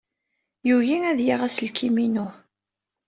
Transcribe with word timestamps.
Yugi 0.67 0.97
ad 1.11 1.19
yaɣ 1.23 1.41
uselkim-inu. 1.47 2.27